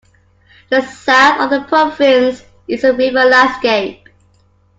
The 0.71 0.81
south 0.81 1.41
of 1.41 1.49
the 1.51 1.61
province 1.67 2.43
is 2.67 2.83
a 2.83 2.91
river 2.91 3.23
landscape. 3.23 4.09